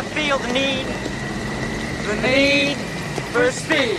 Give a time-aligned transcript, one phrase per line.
[0.00, 0.86] I feel the need,
[2.06, 2.74] the need
[3.34, 3.98] for speed.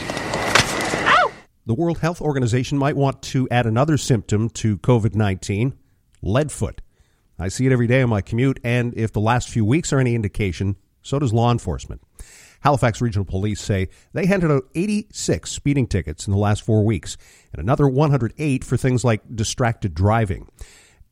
[1.06, 1.32] Ow!
[1.68, 5.78] The World Health Organization might want to add another symptom to COVID 19
[6.24, 6.80] leadfoot.
[7.38, 10.00] I see it every day on my commute, and if the last few weeks are
[10.00, 12.02] any indication, so does law enforcement.
[12.62, 17.16] Halifax Regional Police say they handed out 86 speeding tickets in the last four weeks
[17.54, 20.48] and another 108 for things like distracted driving.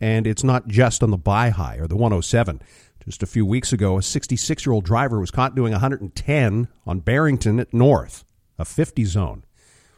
[0.01, 2.61] And it's not just on the Bi-Hi or the 107.
[3.03, 6.99] Just a few weeks ago, a 66 year old driver was caught doing 110 on
[6.99, 8.23] Barrington at North,
[8.57, 9.43] a 50 zone.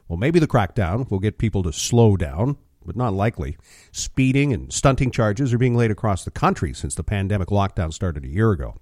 [0.08, 3.58] Well, maybe the crackdown will get people to slow down, but not likely.
[3.92, 8.25] Speeding and stunting charges are being laid across the country since the pandemic lockdown started
[8.25, 8.75] a year ago.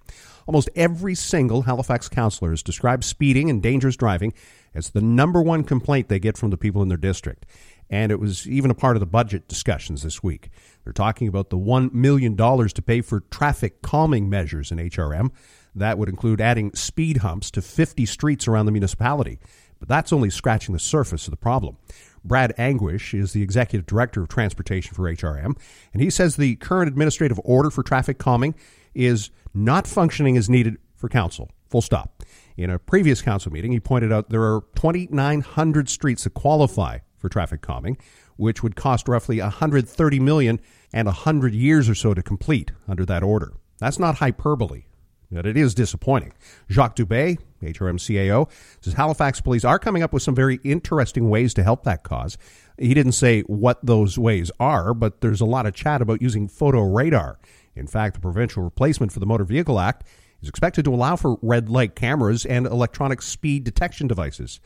[0.48, 4.34] Almost every single Halifax councillor has described speeding and dangerous driving
[4.74, 7.46] as the number one complaint they get from the people in their district.
[7.90, 10.50] And it was even a part of the budget discussions this week.
[10.84, 15.32] They're talking about the $1 million to pay for traffic calming measures in HRM.
[15.76, 19.40] That would include adding speed humps to 50 streets around the municipality.
[19.80, 21.78] But that's only scratching the surface of the problem.
[22.24, 25.58] Brad Anguish is the executive director of transportation for HRM,
[25.94, 28.56] and he says the current administrative order for traffic calming
[28.94, 31.50] is not functioning as needed for council.
[31.70, 32.24] Full stop.
[32.58, 37.30] In a previous council meeting, he pointed out there are 2,900 streets that qualify for
[37.30, 37.98] traffic calming,
[38.38, 40.60] which would cost roughly 130 million
[40.94, 43.54] and 100 years or so to complete under that order.
[43.78, 44.84] That's not hyperbole,
[45.32, 46.34] but it is disappointing.
[46.70, 48.50] Jacques Dubé, HRM CAO,
[48.82, 52.38] says Halifax police are coming up with some very interesting ways to help that cause.
[52.78, 56.48] He didn't say what those ways are, but there's a lot of chat about using
[56.48, 57.38] photo radar
[57.80, 60.06] in fact, the provincial replacement for the Motor Vehicle Act
[60.42, 64.60] is expected to allow for red light cameras and electronic speed detection devices.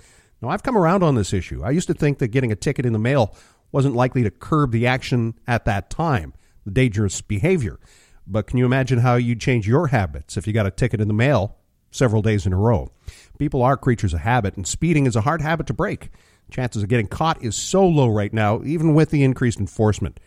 [0.44, 1.64] Now, I've come around on this issue.
[1.64, 3.34] I used to think that getting a ticket in the mail
[3.72, 6.34] wasn't likely to curb the action at that time,
[6.66, 7.80] the dangerous behavior.
[8.28, 11.08] But can you imagine how you'd change your habits if you got a ticket in
[11.08, 11.56] the mail
[11.92, 12.92] several days in a row?
[13.40, 16.10] People are creatures of habit, and speeding is a hard habit to break.
[16.52, 20.20] Chances of getting caught is so low right now, even with the increased enforcement.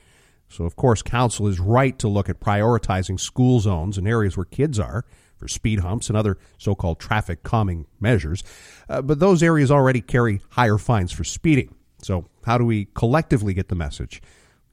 [0.49, 4.47] So, of course, council is right to look at prioritizing school zones and areas where
[4.47, 5.05] kids are
[5.37, 8.43] for speed humps and other so called traffic calming measures.
[8.89, 11.75] Uh, but those areas already carry higher fines for speeding.
[12.03, 14.23] So, how do we collectively get the message?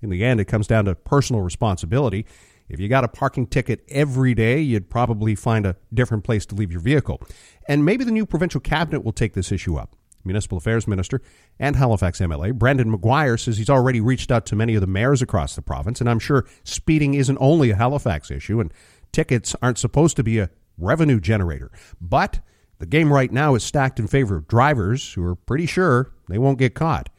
[0.01, 2.25] In the end, it comes down to personal responsibility.
[2.69, 6.55] If you got a parking ticket every day, you'd probably find a different place to
[6.55, 7.21] leave your vehicle.
[7.67, 9.95] And maybe the new provincial cabinet will take this issue up.
[10.25, 11.21] Municipal Affairs Minister
[11.59, 15.21] and Halifax MLA Brendan Maguire says he's already reached out to many of the mayors
[15.21, 18.73] across the province, and I'm sure speeding isn't only a Halifax issue, and
[19.13, 21.71] tickets aren't supposed to be a revenue generator.
[22.01, 22.41] But
[22.79, 26.37] the game right now is stacked in favor of drivers who are pretty sure they
[26.37, 27.09] won't get caught.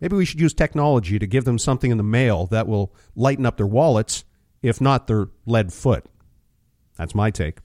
[0.00, 3.46] Maybe we should use technology to give them something in the mail that will lighten
[3.46, 4.24] up their wallets,
[4.60, 6.04] if not their lead foot.
[6.98, 7.58] That's my take.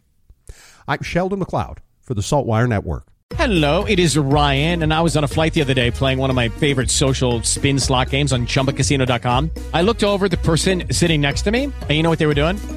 [0.87, 3.07] I'm Sheldon MacLeod for the Saltwire Network.
[3.35, 6.29] Hello, it is Ryan, and I was on a flight the other day playing one
[6.29, 9.51] of my favorite social spin slot games on chumbacasino.com.
[9.73, 12.33] I looked over the person sitting next to me, and you know what they were
[12.33, 12.76] doing?